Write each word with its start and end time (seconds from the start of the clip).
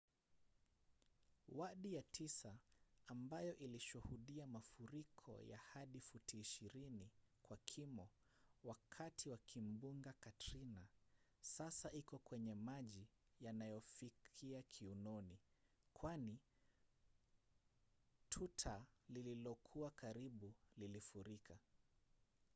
wadi 1.47 1.93
ya 1.95 2.01
tisa 2.03 2.57
ambayo 3.07 3.57
ilishuhudia 3.57 4.47
mafuriko 4.47 5.41
ya 5.43 5.57
hadi 5.57 5.99
futi 5.99 6.37
20 6.37 7.07
kwa 7.41 7.57
kimo 7.57 8.09
wakati 8.63 9.29
wa 9.29 9.37
kimbunga 9.37 10.13
katrina 10.13 10.87
sasa 11.41 11.91
iko 11.91 12.17
kwenye 12.17 12.55
maji 12.55 13.07
yanayofikia 13.41 14.61
kiunoni 14.61 15.39
kwani 15.93 16.39
tuta 18.29 18.85
lililokuwa 19.09 19.91
karibu 19.91 20.53
lilifurika 20.77 21.59